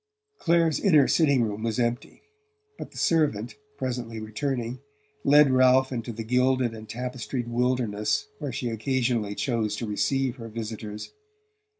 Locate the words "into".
5.91-6.11